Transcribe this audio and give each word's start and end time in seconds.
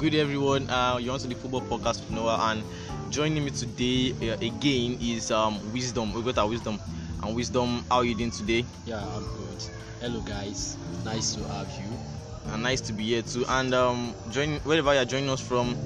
Good 0.00 0.14
everyone. 0.14 0.70
Uh, 0.70 0.96
you're 0.96 1.12
on 1.12 1.20
to 1.20 1.28
the 1.28 1.34
football 1.34 1.60
podcast 1.60 2.00
with 2.00 2.10
Noah, 2.12 2.38
and 2.50 2.64
joining 3.12 3.44
me 3.44 3.50
today 3.50 4.14
uh, 4.30 4.36
again 4.40 4.96
is 4.98 5.30
um, 5.30 5.60
Wisdom. 5.74 6.14
We 6.14 6.22
got 6.22 6.38
our 6.38 6.48
Wisdom, 6.48 6.80
and 7.22 7.36
Wisdom. 7.36 7.84
How 7.90 7.98
are 7.98 8.04
you 8.06 8.14
doing 8.14 8.30
today? 8.30 8.64
Yeah, 8.86 9.06
I'm 9.06 9.24
good. 9.24 9.62
Hello, 10.00 10.20
guys. 10.22 10.78
Nice 11.04 11.34
to 11.34 11.46
have 11.48 11.70
you. 11.72 11.98
And 12.46 12.62
nice 12.62 12.80
to 12.80 12.94
be 12.94 13.04
here 13.04 13.20
too. 13.20 13.44
And 13.46 13.74
um, 13.74 14.14
join 14.30 14.56
wherever 14.60 14.94
you're 14.94 15.04
joining 15.04 15.28
us 15.28 15.46
from, 15.46 15.76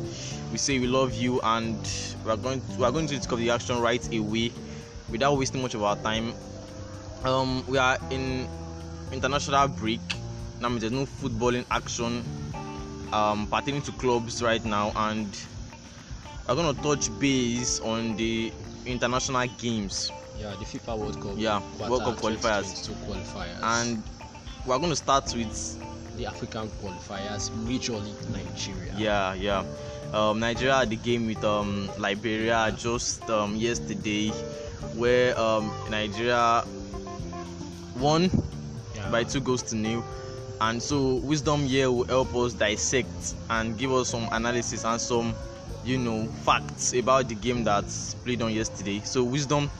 we 0.53 0.59
say 0.59 0.79
we 0.79 0.87
love 0.87 1.13
you, 1.15 1.41
and 1.41 1.77
we're 2.25 2.37
going 2.37 2.61
to, 2.61 2.79
we 2.79 2.85
are 2.85 2.93
going 2.93 3.09
to 3.09 3.17
discuss 3.17 3.41
the 3.41 3.51
action 3.51 3.81
right 3.81 4.15
away, 4.15 4.53
without 5.11 5.37
wasting 5.37 5.61
much 5.61 5.75
of 5.75 5.83
our 5.83 5.97
time. 5.97 6.35
Um, 7.25 7.67
we 7.67 7.79
are 7.79 7.99
in 8.13 8.49
international 9.11 9.67
break. 9.67 9.99
Now 10.61 10.69
there's 10.79 10.93
no 10.93 11.05
footballing 11.05 11.67
action 11.73 12.25
um, 13.15 13.47
pertaining 13.47 13.83
to 13.83 13.93
clubs 13.93 14.43
right 14.43 14.65
now, 14.65 14.93
and 14.97 15.29
I'm 16.49 16.57
gonna 16.57 16.75
touch 16.83 17.09
base 17.21 17.81
on 17.81 18.17
the 18.17 18.53
international 18.87 19.47
games. 19.59 20.11
Yeah, 20.39 20.51
the 20.59 20.65
FIFA 20.65 20.99
World 20.99 21.21
Cup. 21.23 21.35
Yeah, 21.37 21.61
World 21.89 22.03
Cup 22.03 22.17
qualifiers. 22.17 22.85
2022 22.85 22.93
qualifiers. 23.07 23.59
And 23.63 24.03
we're 24.67 24.79
gonna 24.79 24.97
start 24.97 25.33
with 25.35 26.17
the 26.17 26.27
African 26.27 26.69
qualifiers, 26.83 27.51
majorly 27.67 28.13
Nigeria. 28.31 28.95
yeah, 28.99 29.35
yeah. 29.35 29.65
Um, 30.13 30.39
Nigeria 30.39 30.77
had 30.77 30.91
the 30.91 30.97
game 30.97 31.27
with 31.27 31.43
um, 31.45 31.91
Liberia 31.99 32.73
just 32.77 33.29
um, 33.31 33.57
yesterday, 33.57 34.29
where 34.95 35.39
um, 35.39 35.73
Nigeria 35.91 36.65
won 37.99 38.31
Yeah. 38.95 39.11
by 39.11 39.25
two 39.25 39.41
goals 39.41 39.63
to 39.63 39.77
nil. 39.77 40.05
And 40.61 40.83
so 40.83 41.17
wisdom 41.17 41.61
here 41.67 41.91
will 41.91 42.07
help 42.07 42.35
us 42.37 42.55
dissect 42.55 43.35
and 43.51 43.77
give 43.77 43.93
us 43.93 44.09
some 44.11 44.29
analysis 44.33 44.85
and 44.85 45.01
some, 45.01 45.35
you 45.85 45.99
know, 45.99 46.27
facts 46.45 46.93
about 46.95 47.29
the 47.29 47.35
game 47.35 47.65
that's 47.65 48.15
played 48.15 48.41
on 48.43 48.53
yesterday. 48.53 49.01
So 49.05 49.25
wisdom, 49.25 49.71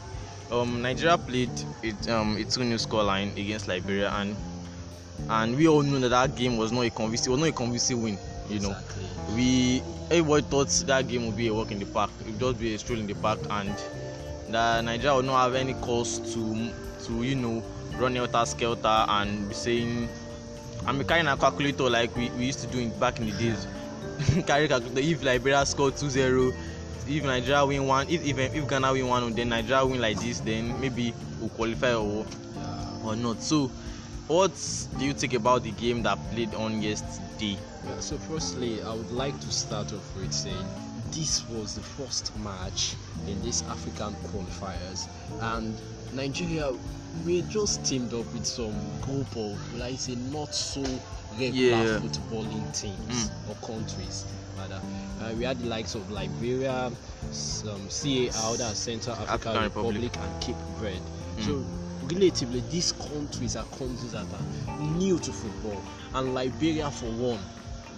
um, 0.51 0.83
Nigeria 0.83 1.17
played 1.17 1.51
it 1.83 2.09
um 2.09 2.37
a 2.37 2.45
2 2.45 2.65
new 2.65 2.77
scoreline 2.77 3.33
against 3.39 3.67
Liberia 3.69 4.11
and 4.11 4.37
and 5.31 5.57
we 5.57 5.67
all 5.69 5.83
know 5.83 5.99
that 6.01 6.11
that 6.11 6.35
game 6.37 6.57
was 6.59 6.71
not 6.73 6.83
a 6.83 6.91
convincing 6.91 7.33
was 7.33 7.41
not 7.41 7.49
a 7.49 7.53
convincing 7.53 8.03
win. 8.03 8.19
You 8.49 8.61
know, 8.61 8.71
Exactly. 8.73 9.05
we 9.35 9.83
everybody 10.11 10.43
thought 10.43 10.69
that 10.87 11.09
game 11.09 11.27
would 11.27 11.37
be 11.37 11.49
a 11.49 11.55
walk 11.55 11.71
in 11.73 11.79
the 11.79 11.87
park. 11.87 12.11
It 12.21 12.27
would 12.27 12.39
just 12.41 12.59
be 12.59 12.75
a 12.75 12.79
stroll 12.79 12.99
in 12.99 13.07
the 13.07 13.15
park, 13.15 13.39
and 13.49 13.75
that 14.51 14.85
Nigeria 14.85 15.17
would 15.17 15.25
not 15.25 15.43
have 15.45 15.55
any 15.55 15.75
cause 15.75 16.19
to 16.35 16.71
to 17.07 17.23
you 17.23 17.37
know 17.37 17.63
run 17.97 18.15
helter 18.17 18.45
skelter 18.45 19.05
and 19.09 19.49
be 19.49 19.55
saying 19.55 20.09
I'm 20.87 21.01
a 21.01 21.05
carrying 21.05 21.27
a 21.27 21.37
calculator 21.37 21.89
like 21.89 22.15
we, 22.15 22.29
we 22.31 22.45
used 22.45 22.61
to 22.61 22.67
do 22.67 22.79
in 22.79 22.91
back 22.99 23.19
in 23.19 23.27
the 23.27 23.33
days. 23.33 23.67
Carry 24.47 24.69
calculator 24.69 25.01
if 25.01 25.25
Liberia 25.25 25.65
score 25.65 25.91
2-0, 25.91 26.55
if 27.09 27.25
Nigeria 27.25 27.65
win 27.65 27.87
one, 27.87 28.09
if 28.09 28.25
if 28.27 28.39
if 28.39 28.69
Ghana 28.69 28.93
win 28.93 29.07
one, 29.09 29.33
then 29.35 29.49
Nigeria 29.49 29.85
win 29.87 30.01
like 30.01 30.19
this, 30.21 30.41
then 30.41 30.79
maybe 30.81 31.15
we'll 31.41 31.49
qualify 31.51 31.95
or 31.95 32.27
or 33.03 33.17
not. 33.17 33.41
So, 33.43 33.69
what 34.27 34.53
do 34.99 35.05
you 35.07 35.15
think 35.15 35.35
about 35.35 35.63
the 35.63 35.71
game 35.73 36.03
that 36.03 36.19
played 36.33 36.55
on 36.55 36.83
yesterday? 36.83 37.59
Yeah, 37.87 38.01
so 38.01 38.17
firstly, 38.19 38.83
I 38.83 38.93
would 38.93 39.11
like 39.11 39.39
to 39.41 39.51
start 39.51 39.93
off 39.93 40.17
with 40.17 40.33
saying 40.33 40.67
this 41.15 41.45
was 41.49 41.75
the 41.75 41.81
first 41.83 42.37
match 42.39 42.95
in 43.27 43.41
these 43.43 43.63
African 43.69 44.15
qualifiers, 44.31 45.07
and 45.41 45.81
Nigeria 46.13 46.73
we 47.25 47.43
just 47.43 47.85
teamed 47.85 48.13
up 48.13 48.27
with 48.35 48.45
some 48.45 48.75
group 49.01 49.29
of, 49.37 49.81
I 49.81 49.95
say, 49.95 50.17
not 50.17 50.53
so 50.53 50.83
regular 51.39 51.85
Yeah. 51.85 52.01
footballing 52.01 52.79
teams 52.79 53.31
Mm. 53.31 53.49
or 53.49 53.55
countries. 53.67 54.25
Rather, 54.59 54.81
uh, 55.21 55.33
we 55.37 55.45
had 55.45 55.61
the 55.61 55.67
likes 55.69 55.95
of 55.95 56.11
Liberia, 56.11 56.91
some 57.31 57.89
CAR, 57.89 58.57
that's 58.57 58.79
Central 58.81 59.15
African, 59.17 59.57
African 59.57 59.63
Republic. 59.63 60.03
Republic, 60.03 60.17
and 60.21 60.43
Cape 60.43 60.57
Verde. 60.81 61.01
Mm. 61.39 61.45
So 61.47 61.65
relatively 62.15 62.61
these 62.71 62.93
countries 62.93 63.57
are 63.57 63.65
countries 63.79 64.13
that 64.13 64.27
are 64.27 64.81
new 64.99 65.19
to 65.21 65.33
football 65.33 65.81
and 66.15 66.35
liberia 66.35 66.91
for 66.91 67.07
one 67.07 67.39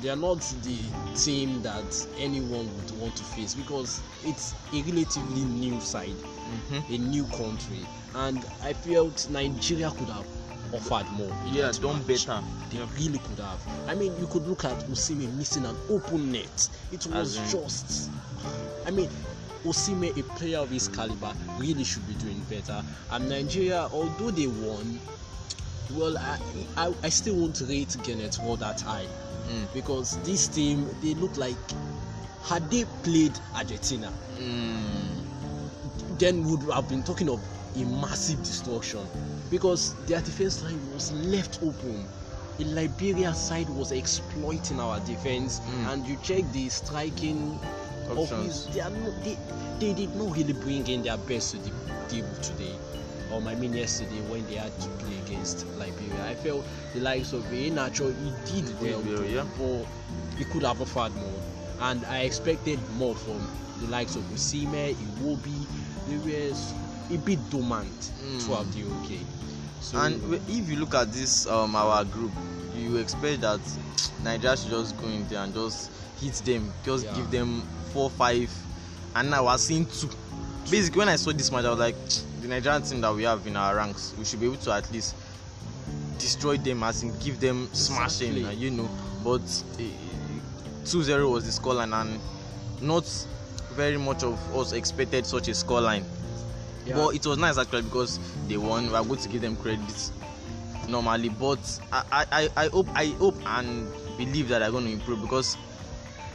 they 0.01 0.09
are 0.09 0.17
not 0.17 0.41
the 0.63 0.79
team 1.15 1.63
that 1.63 2.07
anyone 2.19 2.67
would 2.77 2.91
want 3.01 3.17
to 3.17 3.23
face 3.25 3.55
because 3.55 4.03
it's 4.25 4.55
a 4.73 4.83
relatively 4.83 5.43
new 5.45 5.81
side 5.81 6.17
Mm-hmm. 6.47 6.95
a 6.95 6.99
new 6.99 7.25
country 7.27 7.81
and 8.15 8.45
i 8.63 8.73
felt 8.73 9.29
nigeria 9.31 9.91
could 9.91 10.09
have 10.09 10.25
offered 10.73 11.11
more 11.13 11.33
Yeah, 11.51 11.73
done 11.73 11.99
match. 12.07 12.25
better. 12.27 12.41
they 12.71 12.79
really 13.03 13.19
could 13.19 13.41
have 13.41 13.61
i 13.89 13.95
mean 13.97 14.17
you 14.21 14.29
could 14.29 14.47
look 14.47 14.65
at 14.65 14.79
Osimhen 14.89 15.35
missing 15.37 15.67
an 15.67 15.77
open 15.91 16.31
net 16.31 16.69
it 16.93 17.05
was 17.09 17.37
in- 17.37 17.49
just 17.51 18.11
i 18.87 18.93
mean 18.93 19.11
Osimhen, 19.65 20.17
a 20.17 20.23
player 20.39 20.59
of 20.59 20.71
his 20.71 20.87
caliber, 20.87 21.33
really 21.59 21.83
should 21.83 22.07
be 22.07 22.15
doing 22.15 22.41
better. 22.49 22.85
And 23.11 23.29
Nigeria, 23.29 23.89
although 23.93 24.31
they 24.31 24.47
won, 24.47 25.01
well, 25.95 26.17
I, 26.17 26.39
I, 26.77 26.95
I 27.03 27.09
still 27.09 27.35
won't 27.35 27.61
rate 27.63 27.89
Gernot 28.05 28.39
all 28.45 28.57
that 28.59 28.81
high 28.83 29.07
Mm. 29.49 29.73
because 29.73 30.19
this 30.25 30.49
team 30.49 30.89
they 31.01 31.15
look 31.15 31.37
like 31.37 31.57
had 32.43 32.69
they 32.71 32.85
played 33.03 33.39
Argentina, 33.55 34.13
Mm. 34.39 36.19
then 36.19 36.45
would 36.45 36.63
have 36.73 36.89
been 36.89 37.03
talking 37.03 37.29
of 37.29 37.41
a 37.77 37.85
massive 37.85 38.43
destruction 38.43 39.07
because 39.51 39.95
their 40.07 40.21
defense 40.21 40.63
line 40.63 40.81
was 40.93 41.13
left 41.13 41.59
open. 41.63 42.07
The 42.59 42.65
Liberia 42.65 43.35
side 43.35 43.69
was 43.69 43.93
exploiting 43.93 44.81
our 44.81 44.99
defense, 45.01 45.61
Mm. 45.61 45.93
and 45.93 46.07
you 46.07 46.17
check 46.23 46.51
the 46.53 46.69
striking 46.71 47.59
Options. 48.11 48.33
office. 48.33 48.67
They, 48.75 48.81
they, 49.25 49.39
they 49.79 49.93
did 49.95 50.15
not 50.17 50.35
really 50.37 50.55
bring 50.55 50.87
in 50.89 51.03
their 51.03 51.19
best 51.19 51.51
to 51.53 51.59
the 51.59 51.71
table 52.09 52.35
today. 52.43 52.75
Um, 53.33 53.49
I 53.49 53.55
mean, 53.57 53.73
yesterday 53.75 54.21
when 54.29 54.47
they 54.47 54.55
had 54.55 54.79
to 54.81 54.89
play 55.05 55.17
against 55.27 55.67
Liberia, 55.79 56.25
I 56.27 56.35
felt 56.37 56.65
the 56.95 57.01
likes 57.01 57.33
of 57.33 57.43
Iheanacho, 57.45 58.15
he 58.23 58.61
did 58.63 58.81
well, 58.81 59.01
well, 59.03 59.25
yeah. 59.25 59.45
but 59.59 59.87
he 60.39 60.45
could 60.45 60.63
have 60.63 60.81
offered 60.81 61.15
more, 61.17 61.41
and 61.81 62.05
I 62.07 62.21
expected 62.21 62.79
more 62.97 63.15
from 63.17 63.47
the 63.81 63.89
likes 63.89 64.15
of 64.17 64.23
Osimhen, 64.33 64.95
Iwobi. 64.95 65.67
They 66.09 66.19
were 66.19 67.15
a 67.15 67.19
bit 67.19 67.51
dormant 67.51 67.91
Mm. 68.25 68.41
throughout 68.43 68.71
the 68.73 68.85
OK. 68.85 69.19
So 69.81 69.99
And 69.99 70.35
if 70.49 70.69
you 70.69 70.77
look 70.77 70.95
at 70.95 71.13
this 71.13 71.47
um 71.47 71.75
our 71.77 72.05
group, 72.05 72.33
you 72.77 72.97
expect 72.97 73.41
that 73.43 73.61
Nigeria 74.23 74.57
should 74.57 74.71
just 74.71 74.97
go 74.99 75.07
in 75.09 75.27
there 75.29 75.41
and 75.43 75.53
just 75.55 75.91
hit 76.21 76.35
them, 76.45 76.73
just 76.85 77.05
Yeah. 77.05 77.15
give 77.17 77.31
them 77.31 77.63
four, 77.93 78.11
five, 78.11 78.51
and 79.15 79.31
now 79.31 79.47
we're 79.47 79.59
seeing 79.59 79.87
two. 79.87 80.09
Basically, 80.71 80.99
when 80.99 81.09
I 81.09 81.17
saw 81.17 81.33
this 81.33 81.51
match, 81.53 81.65
I 81.65 81.71
was 81.71 81.79
like, 81.79 81.97
the 82.43 82.49
Nigerian 82.49 82.83
team 82.83 83.01
that 83.01 83.15
we 83.15 83.23
have 83.23 83.47
in 83.47 83.57
our 83.57 83.77
ranks, 83.77 84.15
we 84.19 84.25
should 84.25 84.41
be 84.41 84.47
able 84.47 84.57
to 84.57 84.73
at 84.73 84.91
least 84.93 85.15
destroy 86.19 86.57
them, 86.57 86.83
as 86.83 87.03
in 87.03 87.17
give 87.21 87.39
them 87.41 87.69
smashing, 87.73 88.37
Exactly. 88.37 88.57
you 88.57 88.71
know. 88.73 88.89
But 89.23 89.43
uh, 89.43 90.85
2-0 90.85 91.31
was 91.31 91.45
the 91.45 91.63
scoreline, 91.63 91.93
and 92.01 92.19
not 92.81 93.05
very 93.75 93.97
much 93.97 94.23
of 94.25 94.39
us 94.57 94.73
expected 94.73 95.25
such 95.27 95.49
a 95.49 95.53
scoreline. 95.53 96.05
yeah, 96.85 96.95
But 96.97 97.15
it 97.15 97.25
was 97.27 97.39
nice 97.39 97.59
actually 97.59 97.83
because 97.83 98.19
they 98.49 98.57
won. 98.57 98.89
We 98.89 98.95
are 98.95 99.05
going 99.05 99.21
to 99.21 99.29
give 99.29 99.43
them 99.43 99.57
credit 99.57 100.11
normally, 100.89 101.29
but 101.29 101.59
I, 101.93 102.05
I, 102.13 102.27
I- 102.33 102.51
I 102.65 102.69
hope 102.69 102.87
I 102.95 103.07
hope 103.19 103.37
and 103.47 103.89
believe 104.17 104.49
that 104.49 104.61
they're 104.61 104.71
going 104.71 104.85
to 104.87 104.93
improve 104.93 105.21
because 105.21 105.57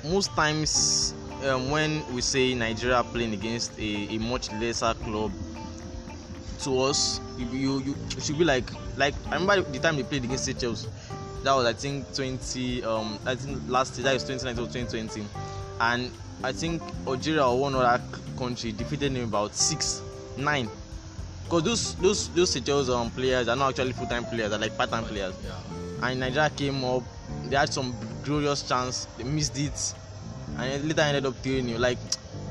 most 0.04 0.30
times 0.36 1.14
um, 1.44 1.70
when 1.72 2.04
we 2.14 2.22
say 2.22 2.54
Nigeria 2.54 3.04
playing 3.04 3.34
against 3.34 3.78
a, 3.80 4.08
a 4.16 4.18
much 4.20 4.52
lesser 4.54 4.94
club, 4.94 5.32
to 6.60 6.80
us 6.82 7.20
you, 7.38 7.48
you 7.48 7.80
you 7.82 7.96
it 8.16 8.22
should 8.24 8.38
be 8.38 8.44
like 8.44 8.70
like 8.96 9.16
I 9.32 9.36
remember 9.36 9.62
the 9.72 9.80
time 9.80 9.96
they 9.98 10.04
played 10.04 10.24
against 10.24 10.46
Seychelles. 10.46 10.88
That 11.44 11.54
was 11.54 11.66
I 11.66 11.74
think 11.74 12.14
20 12.14 12.84
um 12.84 13.20
I 13.26 13.36
think 13.36 13.60
last 13.68 13.98
year 13.98 14.04
that 14.06 14.14
was 14.14 14.24
2019 14.24 14.64
or 14.64 14.68
2020, 14.72 15.28
and 15.80 16.12
I 16.44 16.52
think 16.52 16.82
Algeria 17.08 17.46
or 17.46 17.60
one 17.60 17.76
other 17.76 18.02
country 18.38 18.72
defeated 18.72 19.14
them 19.16 19.24
about 19.24 19.56
six 19.56 20.02
nine. 20.38 20.70
Because 21.46 21.64
those 21.64 21.96
those 21.96 22.30
those 22.30 22.52
Seychelles 22.52 22.90
um 22.90 23.10
players 23.12 23.48
are 23.48 23.56
not 23.56 23.70
actually 23.70 23.94
full 23.94 24.08
time 24.08 24.26
players, 24.26 24.52
they're 24.52 24.60
like 24.60 24.78
part 24.78 24.92
time 24.92 25.04
players. 25.06 25.34
yeah. 25.44 26.08
And 26.08 26.20
Nigeria 26.20 26.50
came 26.52 26.84
up, 26.84 27.04
they 27.46 27.56
had 27.56 27.72
some 27.74 27.96
glorious 28.24 28.68
chance, 28.68 29.08
they 29.18 29.24
missed 29.24 29.58
it, 29.58 29.94
and 30.58 30.88
later 30.88 31.02
ended 31.02 31.26
up 31.26 31.36
3 31.44 31.62
0 31.64 31.80
Like 31.80 31.98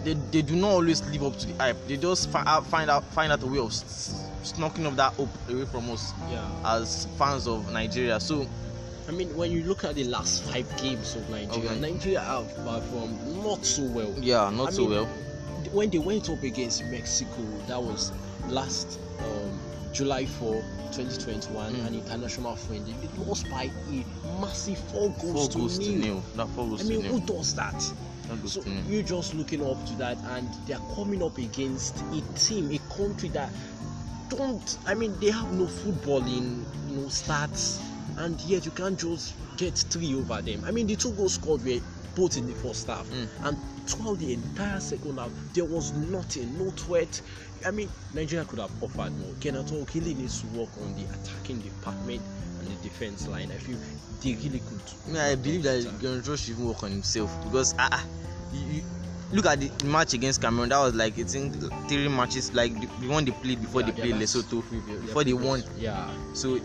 they, 0.05 0.15
they 0.31 0.43
do 0.43 0.57
not 0.57 0.71
always 0.71 1.03
live 1.07 1.23
up 1.25 1.37
to 1.39 1.47
the 1.47 1.55
hype. 1.63 1.77
They 1.87 1.97
just 1.97 2.31
fi- 2.31 2.61
find 2.63 2.91
out 2.91 3.05
find 3.13 3.31
out 3.33 3.43
a 3.43 3.47
way 3.47 3.59
of 3.59 3.71
s- 3.71 4.31
snocking 4.43 4.87
up 4.87 4.97
that 4.97 5.13
hope 5.15 5.29
away 5.49 5.67
from 5.67 5.91
us 5.91 6.13
yeah. 6.31 6.49
as 6.65 7.07
fans 7.19 7.47
of 7.47 7.71
Nigeria. 7.73 8.19
So 8.21 8.47
I 9.09 9.13
mean, 9.13 9.35
when 9.37 9.51
you 9.51 9.65
look 9.65 9.85
at 9.85 9.97
the 9.97 10.05
last 10.05 10.45
five 10.45 10.67
games 10.77 11.17
of 11.17 11.29
Nigeria, 11.31 11.71
Okay. 11.71 11.81
Nigeria 11.81 12.21
have 12.21 12.55
performed 12.65 13.19
not 13.43 13.65
so 13.65 13.83
well. 13.83 14.15
yeah, 14.21 14.51
not 14.51 14.69
I 14.69 14.71
so 14.71 14.83
mean, 14.83 14.91
well. 14.91 15.05
When 15.73 15.91
they 15.91 15.99
went 15.99 16.31
up 16.31 16.43
against 16.43 16.85
Mexico, 16.87 17.43
that 17.67 17.83
was 17.83 18.13
last 18.49 18.99
um, 19.19 19.61
July 19.93 20.25
4, 20.27 20.63
2021, 20.93 21.75
Mm. 21.75 21.87
an 21.87 21.95
international 21.95 22.57
friendly. 22.57 22.95
They 23.03 23.25
lost 23.25 23.49
by 23.51 23.65
a 23.65 24.05
massive 24.41 24.79
four 24.91 25.13
Four 25.15 25.33
goals, 25.35 25.55
goals 25.55 25.79
to 25.79 25.85
to 25.85 25.91
nil. 25.91 26.01
nil. 26.15 26.23
That 26.37 26.49
four 26.51 26.67
goals 26.69 26.81
I 26.81 26.85
to 26.85 26.89
mean, 26.91 27.03
nil. 27.03 27.13
who 27.13 27.21
does 27.27 27.55
that? 27.55 27.83
So 28.47 28.63
you're 28.89 29.03
just 29.03 29.35
looking 29.35 29.65
up 29.67 29.85
to 29.87 29.93
that, 29.97 30.17
and 30.37 30.49
they're 30.67 30.79
coming 30.95 31.21
up 31.21 31.37
against 31.39 31.97
a 32.13 32.21
team, 32.39 32.71
a 32.71 32.79
country 32.95 33.29
that 33.31 33.51
don't. 34.29 34.79
I 34.87 34.95
mean, 34.95 35.19
they 35.21 35.31
have 35.31 35.53
no 35.53 35.67
footballing, 35.67 36.65
you 36.89 36.97
know, 36.97 37.07
stats, 37.09 37.81
and 38.19 38.41
yet 38.43 38.65
you 38.65 38.71
can't 38.71 38.97
just 38.97 39.35
get 39.57 39.77
three 39.77 40.15
over 40.15 40.41
them. 40.43 40.63
I 40.65 40.71
mean, 40.71 40.87
the 40.87 40.95
two 40.95 41.11
goals 41.13 41.35
scored 41.35 41.65
were 41.65 41.81
both 42.21 42.37
in 42.37 42.47
the 42.47 42.55
first 42.55 42.87
half, 42.87 43.07
Mm. 43.09 43.29
and 43.45 43.57
throughout 43.87 44.19
the 44.19 44.35
entire 44.35 44.79
second 44.79 45.19
half, 45.19 45.31
there 45.55 45.65
was 45.65 45.93
nothing, 45.93 46.59
no 46.59 46.71
threat. 46.73 47.21
I 47.67 47.71
mean, 47.71 47.89
Nigeria 48.13 48.45
could 48.45 48.59
have 48.59 48.71
offered 48.83 49.13
more. 49.19 49.33
Kenato 49.41 49.83
Okele 49.85 50.15
needs 50.17 50.41
to 50.43 50.47
work 50.49 50.69
on 50.83 50.95
the 50.97 51.05
attacking 51.15 51.61
department 51.61 52.21
and 52.59 52.69
the 52.69 52.75
defense 52.83 53.27
line. 53.27 53.51
I 53.51 53.57
feel 53.57 53.79
they 54.23 54.35
really 54.35 54.61
could. 54.61 54.83
I, 55.07 55.09
mean, 55.09 55.17
I 55.17 55.35
believe 55.35 55.63
that 55.63 55.83
Gernot 55.99 56.39
should 56.39 56.51
even 56.51 56.67
work 56.69 56.83
on 56.83 56.91
himself 56.91 57.31
because 57.45 57.75
ah, 57.79 57.89
ah, 57.91 58.05
you, 58.53 58.61
you 58.77 58.83
look 59.33 59.47
at 59.47 59.59
the 59.61 59.71
match 59.87 60.13
against 60.13 60.43
Cameroon. 60.43 60.69
That 60.69 60.79
was 60.81 60.95
like 60.95 61.19
I 61.19 61.23
think 61.23 61.55
three 61.89 62.09
matches 62.09 62.53
like 62.53 62.75
the, 62.79 62.87
the 63.01 63.09
one 63.09 63.25
they 63.25 63.33
played 63.33 63.63
before 63.63 63.81
Yeah, 63.81 63.93
they 63.93 64.03
played 64.03 64.15
Lesotho. 64.17 64.63
previous- 64.69 65.01
before 65.07 65.25
they 65.25 65.33
previous- 65.33 65.65
won. 65.65 65.65
Yeah. 65.79 66.11
So 66.35 66.61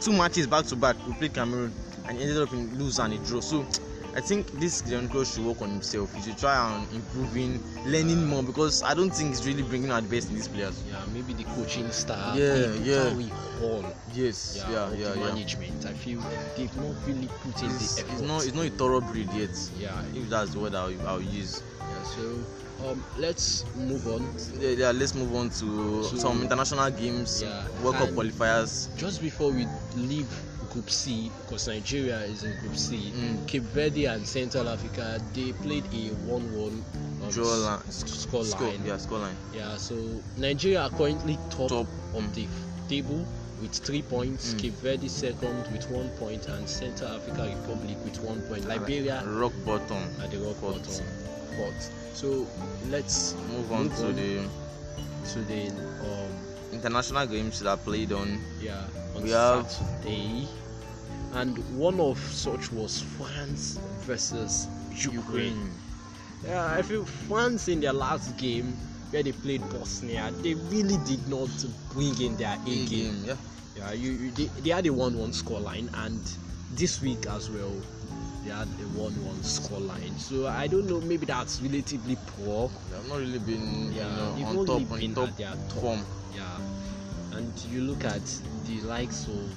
two 0.00 0.12
matches 0.12 0.48
back 0.48 0.64
to 0.66 0.76
back 0.76 0.96
we 1.06 1.12
played 1.14 1.34
Cameroon 1.34 1.72
and 2.08 2.18
ended 2.18 2.36
up 2.38 2.52
in 2.52 2.76
lose 2.78 2.98
and 2.98 3.12
a 3.14 3.18
draw. 3.18 3.40
So 3.40 3.64
I 4.14 4.20
think 4.20 4.50
this 4.52 4.82
Gernot 4.82 5.26
should 5.32 5.44
work 5.44 5.60
on 5.62 5.70
himself. 5.70 6.12
He 6.14 6.22
should 6.22 6.38
try 6.38 6.56
and 6.74 6.92
improving, 6.92 7.62
learning 7.84 8.26
more 8.26 8.42
because 8.42 8.82
I 8.82 8.94
don't 8.94 9.10
think 9.10 9.30
he's 9.30 9.46
really 9.46 9.62
bringing 9.62 9.90
out 9.90 10.02
the 10.02 10.08
best 10.08 10.28
in 10.30 10.34
these 10.34 10.48
players. 10.48 10.82
Yeah, 10.88 11.04
maybe 11.12 11.34
the 11.34 11.44
coaching 11.54 11.90
staff, 11.90 12.36
Yeah, 12.36 12.72
yeah. 12.82 13.10
Hall, 13.60 13.84
Yes, 14.12 14.56
yeah, 14.56 14.70
yeah, 14.90 14.92
yeah, 14.96 15.08
the 15.12 15.18
yeah. 15.20 15.26
management. 15.34 15.86
I 15.86 15.92
feel 15.92 16.20
they've 16.56 16.74
not 16.76 16.94
really 17.06 17.28
put 17.42 17.62
in 17.62 17.70
It's, 17.70 17.96
the 17.96 18.02
effort. 18.02 18.12
it's 18.14 18.22
not 18.22 18.44
it's 18.46 18.54
not 18.54 18.66
a 18.66 18.70
thorough 18.70 19.00
breed 19.00 19.28
yet. 19.34 19.50
yeah, 19.78 20.02
If 20.14 20.28
that's 20.30 20.52
the 20.52 20.60
word 20.60 20.74
I'll, 20.74 20.94
I'll 21.06 21.20
use. 21.22 21.62
yeah. 21.78 22.02
So 22.04 22.88
um, 22.90 23.04
let's 23.18 23.64
move 23.76 24.06
on. 24.08 24.26
Yeah, 24.58 24.70
yeah, 24.70 24.90
let's 24.92 25.14
move 25.14 25.34
on 25.34 25.50
to 25.50 26.08
To- 26.08 26.18
some 26.18 26.42
international 26.42 26.90
games, 26.90 27.42
Yeah, 27.42 27.66
World 27.82 27.96
Cup 27.96 28.08
qualifiers. 28.10 28.88
Just 28.96 29.20
before 29.20 29.50
we 29.52 29.66
leave 29.96 30.28
Group 30.70 30.90
C, 30.90 31.30
because 31.42 31.66
Nigeria 31.68 32.18
is 32.20 32.44
in 32.44 32.54
Group 32.60 32.76
C, 32.76 33.12
Mm. 33.14 33.46
Cape 33.48 33.62
Verde 33.62 34.04
and 34.06 34.26
Central 34.26 34.68
Africa 34.68 35.20
they 35.34 35.52
played 35.52 35.84
a 35.94 36.12
one-one 36.28 36.84
um, 37.22 37.30
Draw 37.30 37.44
line, 37.44 37.80
score 37.90 38.44
score, 38.44 38.68
line. 38.68 38.82
yeah, 38.84 38.94
scoreline. 38.96 39.34
Yeah, 39.54 39.76
so 39.76 39.94
Nigeria 40.36 40.82
are 40.82 40.90
currently 40.90 41.38
top, 41.50 41.68
Top. 41.70 41.86
of 42.14 42.22
Mm. 42.22 42.34
the 42.34 42.46
table 42.88 43.24
with 43.60 43.72
three 43.72 44.02
points. 44.02 44.54
Mm. 44.54 44.58
Cape 44.60 44.74
Verde 44.74 45.08
second 45.08 45.66
with 45.72 45.88
one 45.90 46.10
point, 46.10 46.46
and 46.48 46.68
Central 46.68 47.10
Africa 47.16 47.42
Republic 47.58 47.96
with 48.04 48.20
one 48.20 48.40
point. 48.42 48.66
Liberia 48.68 49.22
rock 49.26 49.52
bottom. 49.64 50.02
at 50.22 50.30
the 50.30 50.38
rock 50.38 50.60
bottom, 50.60 50.82
fourth. 51.56 51.90
So 52.14 52.46
let's 52.88 53.34
Move 53.50 53.72
on 53.72 53.82
Move 53.84 53.96
to 53.96 54.06
on. 54.06 54.16
the 54.16 54.48
to 55.32 55.38
the 55.44 55.68
um 56.04 56.32
international 56.72 57.26
games 57.26 57.60
that 57.60 57.68
are 57.68 57.76
played 57.76 58.12
on. 58.12 58.38
yeah 58.60 58.84
on 59.16 59.22
We 59.22 59.30
have- 59.30 59.70
Saturday, 59.70 60.48
and 61.34 61.58
one 61.76 62.00
of 62.00 62.18
such 62.18 62.70
was 62.72 63.00
France 63.16 63.78
versus 64.06 64.66
Ukraine. 64.94 65.70
Yeah, 66.44 66.66
I 66.78 66.82
feel 66.82 67.04
France 67.04 67.68
in 67.68 67.80
their 67.80 67.92
last 67.92 68.36
game 68.36 68.76
where 69.10 69.22
they 69.22 69.32
played 69.32 69.62
Bosnia, 69.70 70.30
they 70.42 70.54
really 70.54 70.98
did 71.06 71.26
not 71.28 71.48
bring 71.92 72.20
in 72.20 72.36
their 72.36 72.56
A 72.66 72.86
game. 72.86 73.22
yeah. 73.24 73.36
Yeah, 73.76 73.92
you, 73.92 74.10
you 74.10 74.30
they, 74.32 74.46
they 74.62 74.70
had 74.70 74.86
a 74.86 74.92
one-one 74.92 75.30
scoreline, 75.30 75.88
and 76.04 76.20
this 76.72 77.00
week 77.00 77.26
as 77.26 77.48
well, 77.50 77.72
they 78.44 78.50
had 78.50 78.68
a 78.68 78.88
one-one 78.98 79.36
scoreline. 79.42 80.18
So 80.18 80.46
I 80.46 80.66
don't 80.66 80.88
know, 80.88 81.00
maybe 81.00 81.26
that's 81.26 81.60
relatively 81.60 82.16
poor. 82.36 82.70
They 82.90 82.96
have 82.96 83.08
not 83.08 83.18
really 83.18 83.38
been 83.38 83.92
Yeah, 83.92 84.36
you 84.36 84.44
know, 84.44 84.60
on 84.60 84.66
top 84.66 84.90
really 84.90 85.06
on 85.08 85.14
top 85.14 85.28
at 85.28 85.36
their 85.36 85.50
top. 85.68 85.80
form. 85.82 86.04
Yeah, 86.34 86.58
and 87.36 87.52
you 87.70 87.82
look 87.82 88.04
at 88.04 88.22
the 88.66 88.80
likes 88.82 89.26
of 89.26 89.50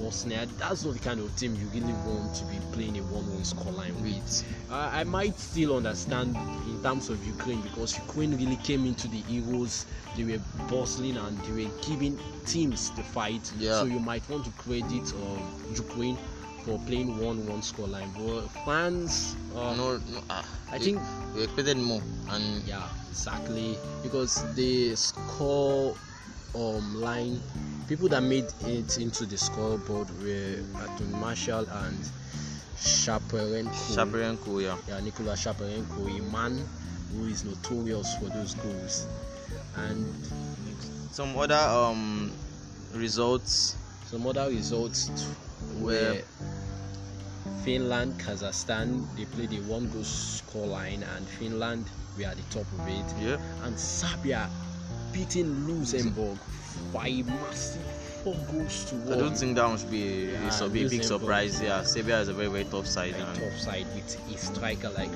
Bosnia. 0.00 0.46
That's 0.58 0.84
not 0.84 0.94
the 0.94 1.00
kind 1.00 1.20
of 1.20 1.34
team 1.36 1.54
you 1.56 1.66
really 1.68 1.92
want 2.06 2.34
to 2.36 2.44
be 2.46 2.58
playing 2.72 2.98
a 2.98 3.02
one-one 3.02 3.42
scoreline 3.42 4.00
with. 4.00 4.44
Uh, 4.70 4.88
I 4.92 5.04
might 5.04 5.38
still 5.38 5.76
understand 5.76 6.36
in 6.68 6.82
terms 6.82 7.10
of 7.10 7.24
Ukraine 7.26 7.60
because 7.60 7.96
Ukraine 7.98 8.36
really 8.36 8.56
came 8.56 8.86
into 8.86 9.08
the 9.08 9.22
Euros. 9.24 9.84
They 10.16 10.24
were 10.24 10.42
bustling 10.68 11.16
and 11.18 11.38
they 11.44 11.64
were 11.64 11.70
giving 11.82 12.18
teams 12.46 12.90
the 12.92 13.02
fight. 13.02 13.52
Yeah. 13.58 13.80
So 13.80 13.84
you 13.84 14.00
might 14.00 14.26
want 14.30 14.44
to 14.46 14.50
credit 14.52 15.12
uh, 15.14 15.74
Ukraine 15.74 16.16
for 16.64 16.78
playing 16.86 17.18
one-one 17.18 17.60
scoreline. 17.60 18.12
But 18.14 18.48
France, 18.64 19.36
uh, 19.54 19.74
no, 19.74 19.98
no 19.98 20.20
ah, 20.30 20.44
I 20.70 20.78
we- 20.78 20.84
think 20.84 21.00
we 21.34 21.42
expected 21.44 21.76
more, 21.78 22.02
and 22.30 22.62
yeah, 22.64 22.86
exactly. 23.08 23.78
Because 24.02 24.42
the 24.54 24.94
score 24.96 25.96
um 26.54 27.00
line, 27.00 27.40
people 27.86 28.08
that 28.08 28.22
made 28.22 28.46
it 28.66 28.98
into 28.98 29.26
the 29.26 29.38
scoreboard 29.38 30.08
were 30.22 30.58
Anthony 30.82 31.14
Martial 31.18 31.66
and 31.68 31.98
Shaparenko. 32.76 33.72
Shaparenko, 33.94 34.62
yeah. 34.62 34.76
Yeah, 34.88 35.00
Nikola 35.00 35.34
Shaparenko, 35.34 36.08
a 36.18 36.22
man 36.32 36.66
who 37.14 37.26
is 37.26 37.44
notorious 37.44 38.14
for 38.16 38.26
those 38.26 38.54
goals. 38.54 39.06
And 39.76 40.06
Some 41.10 41.36
other 41.36 41.54
um 41.56 42.30
results. 42.94 43.76
some 44.06 44.26
other 44.26 44.48
results 44.48 45.10
were 45.80 46.14
Were- 46.14 46.22
Finland, 47.64 48.18
Kazakhstan, 48.18 49.04
they 49.16 49.24
played 49.26 49.52
a 49.52 49.62
one 49.62 49.88
goal 49.90 50.04
score 50.04 50.66
line, 50.66 51.02
and 51.16 51.28
Finland 51.28 51.84
were 52.16 52.24
at 52.24 52.36
the 52.36 52.42
top 52.44 52.66
of 52.78 52.88
it. 52.88 53.04
Yeah. 53.20 53.36
and 53.64 53.78
Serbia 53.78 54.48
beating 55.12 55.66
Luxembourg 55.66 56.38
by 56.92 57.22
massive 57.26 57.82
four 58.24 58.34
goals 58.50 58.84
to 58.86 58.94
one. 58.96 59.12
I 59.12 59.20
don't 59.20 59.36
think 59.36 59.56
that 59.56 59.78
should 59.78 59.90
be 59.90 60.30
a, 60.30 60.32
Yeah, 60.32 60.60
a, 60.60 60.64
a 60.64 60.68
big 60.68 61.02
surprise. 61.04 61.60
Yeah, 61.60 61.82
Serbia 61.82 62.20
is 62.20 62.28
a 62.28 62.32
very 62.34 62.48
very 62.48 62.64
tough 62.64 62.86
side, 62.86 63.14
and 63.14 63.38
top 63.38 63.52
side 63.58 63.86
with 63.94 64.34
a 64.34 64.38
striker 64.38 64.88
like 64.90 65.10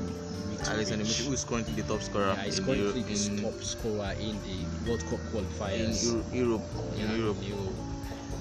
Alexander 0.66 1.04
Mitrovic, 1.04 1.26
who 1.26 1.32
is 1.34 1.44
currently 1.44 1.74
the 1.82 1.88
top 1.88 2.02
scorer 2.02 2.28
Yeah, 2.36 2.42
he's 2.44 2.58
in, 2.58 2.64
currently 2.64 3.00
Euro- 3.00 3.36
the 3.36 3.42
top 3.42 3.62
scorer 3.62 4.12
in 4.20 4.36
the 4.42 4.88
World 4.88 5.02
Cup 5.08 5.20
in 5.20 5.44
qualifiers. 5.44 6.04
Euro- 6.04 6.24
Europe. 6.32 6.62
Yeah, 6.96 7.04
In 7.12 7.20
Europe. 7.20 7.36
Euro. 7.42 7.72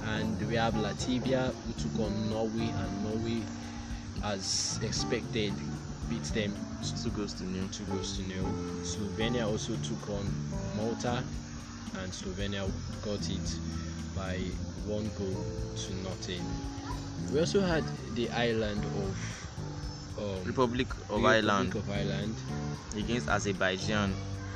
And 0.05 0.47
we 0.47 0.55
have 0.55 0.73
Latvia 0.75 1.53
who 1.53 1.73
took 1.73 2.00
on 2.00 2.29
Norway, 2.29 2.69
and 2.69 3.03
Norway, 3.03 3.41
as 4.24 4.79
expected, 4.83 5.53
beat 6.10 6.24
them 6.33 6.53
Two 7.01 7.10
goals 7.12 7.33
to 7.36 7.45
nil. 7.45 7.67
two 7.72 7.86
goals 7.86 8.17
to 8.17 8.27
nil. 8.27 8.43
Slovenia 8.83 9.48
also 9.48 9.74
took 9.88 10.10
on 10.10 10.25
Malta, 10.75 11.24
and 12.00 12.12
Slovenia 12.12 12.69
got 13.05 13.24
it 13.29 13.60
by 14.15 14.36
one 14.86 15.10
goal 15.17 15.45
to 15.77 15.93
nothing. 16.03 16.43
We 17.31 17.39
also 17.39 17.62
had 17.62 17.86
the 18.15 18.29
island 18.31 18.83
of 18.83 20.19
um, 20.19 20.43
Republic 20.43 20.88
of 21.10 21.22
the 21.22 21.27
Ireland 21.27 21.74
Republic 21.74 21.89
of 21.89 22.12
Ireland. 22.12 22.36
against 22.98 23.29
Azerbaijan. 23.29 24.13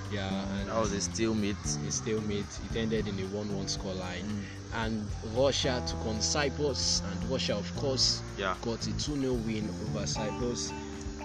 Yeah, 0.09 0.29
and 0.59 0.69
That 0.69 0.79
was 0.79 0.93
a 0.93 1.01
stalemate. 1.01 1.57
a 1.85 1.91
stalemate. 1.91 2.59
It 2.63 2.75
ended 2.75 3.07
in 3.07 3.19
a 3.19 3.23
1-1 3.27 3.65
scoreline. 3.67 4.23
Mm. 4.25 4.43
And 4.73 5.11
Russia 5.35 5.83
took 5.85 6.05
on 6.05 6.21
Cyprus, 6.21 7.01
and 7.11 7.29
Russia, 7.29 7.55
of 7.55 7.73
course, 7.75 8.23
Yeah. 8.37 8.55
got 8.61 8.87
a 8.87 8.91
2-0 8.93 9.33
win 9.33 9.69
over 9.89 10.05
Cyprus. 10.07 10.71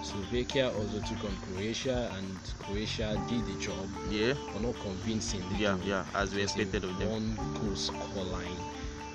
Slovakia 0.03 0.69
also 0.75 0.99
took 0.99 1.23
on 1.23 1.37
Croatia, 1.47 2.11
and 2.17 2.37
Croatia 2.59 3.15
did 3.29 3.45
the 3.45 3.55
job, 3.57 3.89
Yeah. 4.11 4.33
but 4.51 4.61
not 4.61 4.75
convincingly. 4.81 5.55
Yeah. 5.57 5.77
Yeah. 5.85 6.05
As 6.13 6.33
we 6.33 6.41
It 6.41 6.43
was 6.43 6.55
a 6.57 6.61
expected 6.61 6.83
of 6.83 6.97
them. 6.99 7.09
One 7.09 7.35
goal 7.53 7.75
scoreline. 7.75 8.59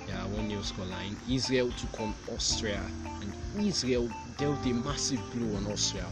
Yeah, 0.07 0.25
one 0.25 0.47
nil 0.47 0.61
scoreline. 0.63 1.15
Israel 1.29 1.71
took 1.73 1.99
on 1.99 2.15
Austria, 2.27 2.81
and 3.21 3.31
Israel 3.63 4.09
dealt 4.37 4.65
a 4.65 4.73
massive 4.73 5.21
blow 5.31 5.55
on 5.57 5.67
Austria. 5.71 6.07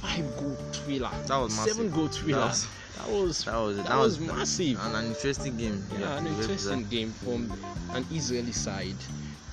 Five 0.00 0.36
goal 0.36 0.56
thriller. 0.72 1.10
That 1.26 1.36
was 1.36 1.56
massive. 1.56 1.74
Seven 1.74 1.90
goal 1.90 2.08
thriller. 2.08 2.52
That 2.98 3.08
was- 3.10 3.44
That 3.44 3.56
was 3.56 3.76
That 3.78 3.86
that, 3.86 3.98
was, 3.98 4.18
massive. 4.20 4.78
and 4.80 4.96
an 4.96 5.06
interesting 5.06 5.56
game. 5.56 5.84
yeah, 5.98 6.18
an 6.18 6.24
fair 6.24 6.34
to 6.34 6.40
interesting 6.42 6.84
uh, 6.84 6.88
game 6.88 7.12
from 7.12 7.52
an 7.94 8.04
Israeli 8.10 8.52
side. 8.52 8.96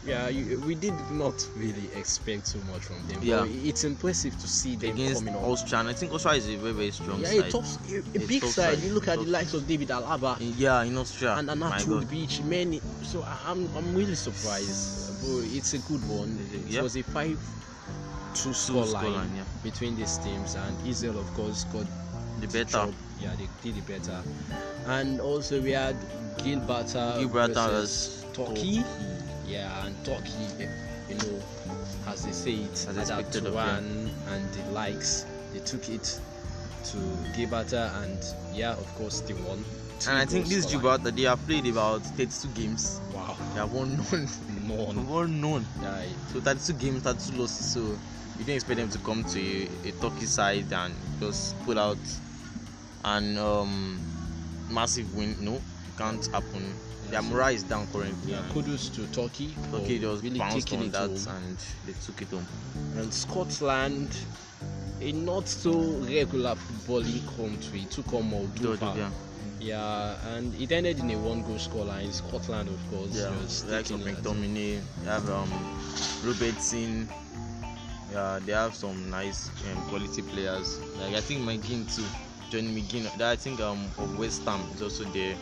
Yeah, 0.06 0.30
you, 0.30 0.60
we 0.62 0.76
did 0.76 0.94
not 1.12 1.46
really 1.56 1.92
expect 1.94 2.52
too 2.52 2.62
much 2.72 2.82
from 2.84 3.06
them. 3.08 3.20
Yeah. 3.22 3.46
it's 3.46 3.84
impressive 3.84 4.38
to 4.40 4.48
see 4.48 4.76
them 4.76 4.92
against 4.92 5.26
coming. 5.26 5.36
Austria. 5.36 5.84
I 5.84 5.94
think 5.94 6.14
Austria 6.14 6.36
is 6.36 6.48
a 6.48 6.56
very 6.58 6.72
very 6.74 6.92
strong 6.92 7.20
Yeah, 7.22 7.28
side. 7.28 7.54
a, 7.54 7.58
a, 7.58 8.22
a 8.22 8.24
A 8.24 8.28
big 8.28 8.44
side. 8.44 8.76
side, 8.76 8.80
You 8.84 8.94
look 8.94 9.08
at 9.08 9.20
the 9.20 9.26
likes 9.26 9.54
of 9.54 9.68
David 9.68 9.90
Alaba 9.90 10.38
yeah, 10.58 10.84
in 10.84 10.98
Austria. 10.98 11.36
and 11.36 11.48
My 11.48 11.78
Arnautovic, 11.78 12.44
many. 12.46 12.82
So 13.04 13.24
I'm 13.46 13.70
I'm 13.76 13.94
really 13.94 14.16
surprised. 14.16 15.22
But 15.22 15.44
it's 15.54 15.74
a 15.74 15.80
good 15.80 16.02
one. 16.08 16.40
It 16.54 16.72
Yeah. 16.72 16.82
was 16.82 16.96
a 16.96 17.04
five 17.04 17.38
two 18.44 18.50
Two 18.50 18.54
score 18.54 18.84
scoreline, 18.86 19.36
yeah. 19.36 19.44
between 19.64 19.96
these 19.96 20.18
teams, 20.20 20.56
and 20.56 20.88
Israel, 20.88 21.20
of 21.20 21.34
course, 21.34 21.64
got 21.66 21.86
The 22.40 22.48
better. 22.48 22.66
job. 22.66 22.94
Yeah, 23.20 23.36
they 23.36 23.50
did 23.62 23.76
the 23.76 23.82
better. 23.82 24.24
And 24.88 25.20
also 25.20 25.62
we 25.62 25.72
had 25.72 25.96
Gibraltar, 26.38 27.16
Gibraltar 27.20 27.68
versus 27.70 28.24
versus 28.24 28.26
Turkey. 28.34 28.84
Yeah, 29.46 29.86
and 29.86 29.96
Turkey, 30.06 30.68
you 31.10 31.16
know, 31.16 31.42
as 32.08 32.26
they 32.26 32.32
say 32.32 32.54
it, 32.54 32.88
As 32.98 33.10
had 33.10 33.36
of 33.36 33.54
one 33.54 34.10
and 34.28 34.54
the 34.54 34.72
likes. 34.72 35.26
They 35.54 35.60
took 35.60 35.90
it 35.90 36.20
to 36.86 36.98
Gibraltar, 37.36 37.92
and 38.04 38.24
yeah, 38.54 38.72
of 38.74 38.96
course 38.96 39.22
they 39.22 39.34
won. 39.34 39.64
And 40.08 40.18
I 40.18 40.26
think 40.26 40.46
this 40.48 40.66
Gibraltar 40.66 41.12
they 41.12 41.24
have 41.24 41.46
played 41.46 41.68
about 41.68 42.02
32 42.16 42.48
games. 42.50 43.02
Wow, 43.14 43.36
They 43.54 43.60
have 43.60 43.72
won 43.74 43.98
none. 43.98 44.30
none. 44.68 44.96
They 44.96 45.02
have 45.02 45.10
won 45.10 45.42
none. 45.42 45.66
Yeah, 45.82 46.04
So 46.32 46.40
32 46.40 46.74
games, 46.74 47.02
32 47.02 47.38
losses. 47.38 47.74
So 47.74 48.00
you 48.40 48.46
didn't 48.46 48.56
expect 48.56 48.78
them 48.80 48.90
to 48.90 48.98
come 49.00 49.24
to 49.26 49.40
a, 49.86 49.90
a 49.90 49.92
Turkey 50.02 50.26
side 50.26 50.72
and 50.72 50.94
just 51.20 51.60
pull 51.64 51.78
out 51.78 51.98
an 53.06 53.38
um, 53.38 54.00
massive 54.70 55.14
win. 55.16 55.36
No, 55.44 55.56
it 55.56 55.62
can't 55.98 56.26
happen. 56.28 56.74
Their 57.10 57.22
morale 57.24 57.56
is 57.56 57.64
down 57.64 57.88
currently. 57.92 58.32
yeah. 58.34 58.42
Kudos 58.54 58.90
to 58.90 59.08
Turkey. 59.08 59.56
Turkey 59.72 60.00
just 60.00 60.24
really 60.24 60.40
bounced 60.40 60.72
on 60.74 60.90
that 60.92 61.10
home. 61.10 61.28
and 61.28 61.58
they 61.86 61.94
took 62.06 62.22
it 62.22 62.28
home. 62.30 62.46
and 62.98 63.12
Scotland, 63.14 64.16
a 65.02 65.12
not 65.12 65.48
so 65.48 65.72
regular 66.02 66.56
footballing 66.56 67.36
country, 67.36 67.86
took 67.90 68.14
on 68.14 68.30
Moldova. 68.32 68.96
Yeah, 68.96 69.10
Yeah, 69.60 70.36
and 70.36 70.54
it 70.62 70.72
ended 70.72 71.00
in 71.00 71.10
a 71.10 71.18
one-goal 71.18 71.56
scoreline. 71.56 72.14
Scotland, 72.14 72.70
of 72.70 72.92
course, 72.92 73.16
yeah. 73.16 73.30
Like 73.72 73.86
taking 73.86 74.02
of 74.02 74.08
it. 74.08 74.24
McTominay, 74.24 74.80
they 75.04 75.06
have 75.10 75.28
um, 75.30 75.52
Robertson. 76.24 77.10
Yeah, 78.12 78.40
they 78.44 78.54
have 78.54 78.76
some 78.76 79.10
nice 79.10 79.52
um, 79.72 79.88
quality 79.90 80.22
players. 80.22 80.80
Like 80.98 81.16
I 81.16 81.22
think 81.22 81.42
McGinn 81.42 81.94
too, 81.94 82.06
Johnny 82.50 82.82
McGinn. 82.82 83.12
That 83.18 83.30
I 83.32 83.36
think 83.36 83.60
um 83.60 83.92
of 83.98 84.18
West 84.18 84.44
Ham 84.46 84.62
is 84.74 84.82
also 84.82 85.04
there. 85.06 85.36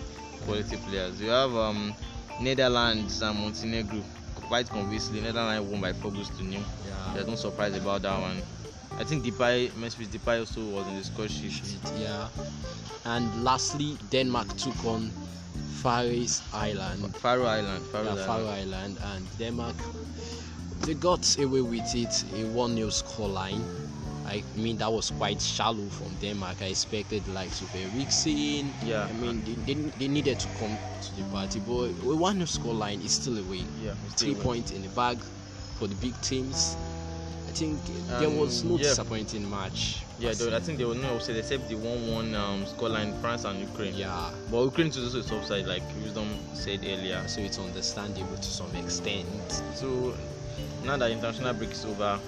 Quality 0.46 0.78
players. 0.78 1.22
You 1.22 1.30
have 1.30 1.56
um 1.56 1.94
Netherlands 2.42 3.22
and 3.22 3.40
Montenegro. 3.40 4.04
Quite 4.36 4.70
convincingly, 4.70 5.22
Netherlands 5.22 5.70
won 5.70 5.82
by 5.82 5.94
four 5.94 6.12
goals 6.12 6.30
to 6.38 6.44
nil. 6.44 6.62
Yeah, 6.86 7.14
There's 7.14 7.28
no 7.28 7.36
surprise 7.36 7.76
about 7.76 8.02
that 8.04 8.20
one. 8.22 8.42
I 8.98 9.04
think 9.04 9.24
Depay, 9.26 9.76
Memphis 9.76 10.08
Depay 10.08 10.40
also 10.40 10.62
was 10.70 10.88
in 10.88 10.96
the 10.98 11.04
score 11.04 11.28
sheet. 11.28 11.62
yeah. 11.98 12.30
And 13.06 13.44
lastly, 13.44 13.98
Denmark 14.10 14.56
took 14.58 14.86
on 14.86 15.12
Faroes 15.82 16.42
Island. 16.54 17.16
Faroe 17.18 17.46
Island. 17.46 17.86
Faroe 17.88 18.04
Yeah, 18.06 18.12
Island. 18.12 18.26
Faroe 18.26 18.48
Island, 18.48 18.98
and 19.02 19.38
Denmark. 19.38 19.76
They 20.82 20.94
got 20.94 21.38
away 21.40 21.62
with 21.62 21.96
it, 21.96 22.24
a 22.34 22.46
1 22.46 22.76
0 22.76 22.88
scoreline. 22.90 23.62
I 24.26 24.44
mean, 24.56 24.78
that 24.78 24.92
was 24.92 25.12
quite 25.12 25.42
shallow 25.42 25.88
from 25.90 26.14
Denmark. 26.22 26.62
I 26.62 26.66
expected 26.66 27.28
like 27.30 27.50
be 27.74 27.84
Eriksen. 27.84 28.74
Yeah. 28.86 29.06
I 29.06 29.14
mean, 29.14 29.42
they, 29.66 29.74
they, 29.74 29.82
they 29.98 30.08
needed 30.08 30.40
to 30.40 30.48
come 30.60 30.78
to 31.02 31.16
the 31.16 31.24
party, 31.32 31.60
but 31.60 31.90
a 31.92 32.16
1 32.16 32.46
0 32.46 32.46
scoreline 32.46 33.04
is 33.04 33.14
still 33.14 33.38
a 33.38 33.44
win. 33.44 33.66
Yeah, 33.84 33.94
Three 34.18 34.36
points 34.36 34.72
in 34.72 34.82
the 34.82 34.90
bag 34.90 35.18
for 35.80 35.88
the 35.88 35.96
big 35.96 36.20
teams. 36.22 36.76
I 37.48 37.52
think 37.52 37.80
there 38.20 38.28
Um, 38.28 38.38
was 38.38 38.64
no 38.64 38.76
yeah. 38.78 38.84
disappointing 38.84 39.50
match. 39.50 40.04
Yeah, 40.20 40.34
they, 40.34 40.54
I 40.56 40.60
think 40.60 40.78
they 40.78 40.86
will 40.86 40.96
not 40.96 41.14
upset 41.14 41.38
except 41.38 41.70
the 41.70 41.76
1 41.76 42.12
1 42.12 42.36
um, 42.36 42.66
scoreline 42.66 43.20
France 43.22 43.46
and 43.46 43.60
Ukraine. 43.62 43.96
Yeah, 43.96 44.30
But 44.52 44.64
Ukraine 44.64 44.88
is 44.88 44.98
also 44.98 45.20
a 45.20 45.24
soft 45.24 45.48
side, 45.48 45.66
like 45.68 45.84
Wisdom 46.04 46.28
said 46.54 46.80
earlier. 46.84 47.24
so 47.28 47.40
it's 47.42 47.60
understandable 47.60 48.36
to 48.36 48.44
some 48.44 48.76
extent. 48.76 49.64
So 49.76 50.14
now 50.84 50.98
that 50.98 51.12
international 51.12 51.54
break 51.54 51.72
is 51.72 51.86
over, 51.86 52.20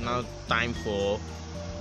now 0.00 0.24
time 0.48 0.74
for 0.74 1.20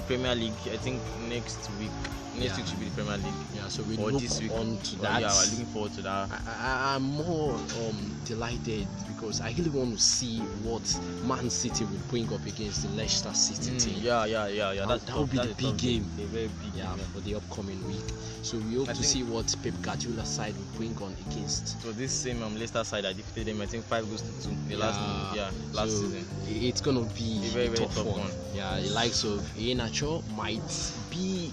Premier 0.08 0.36
League. 0.36 0.54
I 0.72 0.78
think 0.78 1.02
next 1.28 1.70
week, 1.80 1.92
next 2.36 2.52
Yeah. 2.52 2.58
week 2.58 2.68
should 2.68 2.80
be 2.80 2.86
the 2.86 2.92
Premier 2.92 3.18
League. 3.18 3.34
Yeah, 3.54 3.68
so 3.68 3.84
we 3.84 3.98
Or 3.98 4.12
look 4.12 4.22
this 4.22 4.40
week. 4.42 4.52
on 4.52 4.78
to 4.78 4.96
that. 4.98 5.22
Yeah, 5.22 5.34
we're 5.34 5.50
looking 5.52 5.66
forward 5.68 5.94
to 5.94 6.02
that. 6.04 6.30
I, 6.32 6.40
I, 6.48 6.96
I'm 6.96 7.04
more 7.04 7.54
um, 7.54 8.20
delighted 8.26 8.88
because 9.08 9.42
I 9.42 9.50
really 9.58 9.70
want 9.70 9.96
to 9.98 10.02
see 10.02 10.40
what 10.64 10.84
Man 11.24 11.50
City 11.50 11.86
will 11.86 12.00
bring 12.10 12.32
up 12.34 12.46
against 12.46 12.84
the 12.84 12.90
Leicester 12.90 13.34
City 13.34 13.72
Mm, 13.72 13.84
team. 13.84 14.00
yeah, 14.04 14.26
yeah, 14.26 14.48
yeah, 14.48 14.72
yeah. 14.72 14.86
That- 14.86 15.16
would 15.16 15.30
be 15.30 15.38
the 15.38 15.56
big 15.56 15.78
game. 15.78 16.06
A 16.20 16.26
very 16.26 16.48
big 16.48 16.74
Yeah, 16.76 16.96
game. 16.96 17.06
for 17.14 17.22
the 17.22 17.36
upcoming 17.36 17.86
week. 17.88 18.04
So 18.42 18.58
we 18.58 18.76
hope 18.76 18.90
I 18.90 18.94
to 18.94 19.04
see 19.04 19.24
what 19.24 19.54
Pep 19.64 19.74
Guardiola's 19.82 20.28
side 20.30 20.56
will 20.56 20.78
bring 20.78 20.96
on 21.02 21.16
against. 21.30 21.82
So 21.82 21.92
this 21.92 22.12
same 22.12 22.44
um, 22.44 22.56
Leicester 22.60 22.84
side, 22.84 23.06
I 23.06 23.14
defeated 23.14 23.48
them. 23.54 23.62
I 23.62 23.66
think 23.66 23.86
five 23.86 24.06
goals 24.08 24.22
to 24.22 24.48
two. 24.48 24.56
The 24.68 24.76
last, 24.76 25.00
yeah, 25.36 25.50
last 25.74 25.92
so 25.92 26.02
season. 26.02 26.26
It's 26.48 26.82
gonna 26.82 27.02
be 27.02 27.38
A 27.38 27.50
very, 27.50 27.68
very 27.68 27.78
tough, 27.78 27.96
tough 27.96 28.06
one. 28.06 28.20
one. 28.20 28.32
Yeah, 28.54 28.80
the 28.80 28.90
likes 28.92 29.24
of 29.24 29.40
Iheanacho 29.58 30.24
might 30.36 30.62
be 31.10 31.52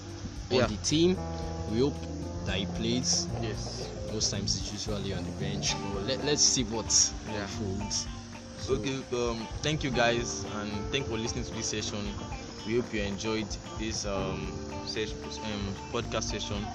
on 0.51 0.57
Yeah. 0.57 0.67
the 0.67 0.77
team. 0.77 1.17
We 1.71 1.79
hope 1.79 1.97
that 2.45 2.57
he 2.57 2.65
plays. 2.65 3.27
Yes. 3.41 3.89
Most 4.11 4.31
times 4.31 4.57
he's 4.57 4.71
usually 4.73 5.13
on 5.13 5.23
the 5.23 5.31
bench. 5.31 5.73
But 5.93 6.03
let, 6.05 6.23
let's 6.25 6.41
see 6.43 6.63
what 6.63 6.91
Yeah. 7.27 7.41
unfolds. 7.41 8.07
So, 8.57 8.75
Okay, 8.75 9.03
um, 9.13 9.47
thank 9.61 9.83
you 9.83 9.91
guys, 9.91 10.45
and 10.55 10.71
thank 10.91 11.05
you 11.05 11.11
for 11.11 11.17
listening 11.17 11.43
to 11.45 11.51
this 11.53 11.67
session. 11.67 12.15
We 12.65 12.75
hope 12.75 12.93
you 12.93 13.01
enjoyed 13.01 13.47
this 13.77 14.05
um, 14.05 14.53
ses- 14.85 15.13
um 15.43 15.75
podcast 15.91 16.23
session, 16.23 16.65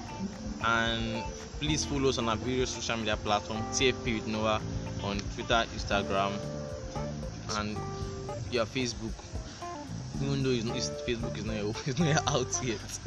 and 0.62 1.24
please 1.60 1.84
follow 1.86 2.08
us 2.10 2.18
on 2.18 2.28
our 2.28 2.36
various 2.36 2.70
social 2.70 2.96
media 2.98 3.16
platforms. 3.16 3.78
TFP 3.78 4.14
with 4.14 4.26
Noah 4.26 4.60
on 5.02 5.18
Twitter, 5.34 5.64
Instagram, 5.74 6.32
and 7.56 7.76
your 8.50 8.66
Facebook. 8.66 9.14
Even 10.20 10.42
though 10.42 10.50
it's 10.50 10.64
not, 10.64 10.76
it's, 10.76 10.90
Facebook 10.90 11.36
is 11.36 11.44
not 11.44 11.56
it's 11.86 11.98
not 12.00 12.28
out 12.28 12.60
yet. 12.62 12.98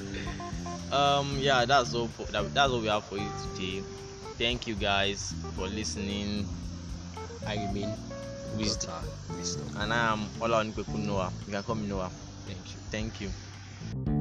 Um, 0.91 1.37
yeah, 1.39 1.65
that's 1.65 1.93
all. 1.93 2.07
For, 2.07 2.25
that, 2.31 2.53
that's 2.53 2.71
all 2.71 2.81
we 2.81 2.87
have 2.87 3.05
for 3.05 3.17
you 3.17 3.29
today. 3.53 3.83
Thank 4.37 4.67
you 4.67 4.75
guys 4.75 5.33
for 5.55 5.67
listening. 5.67 6.47
I 7.45 7.55
remain 7.65 7.93
Wisdom. 8.57 8.91
Wisdom. 9.35 9.69
and 9.77 9.93
I 9.93 10.13
am 10.13 10.27
Ola 10.41 10.63
Noah. 10.63 11.31
You 11.45 11.53
can 11.53 11.63
call 11.63 11.75
me 11.75 11.87
Noah. 11.87 12.11
Thank 12.45 12.73
you. 12.73 12.79
Thank 12.91 13.21
you. 13.21 14.20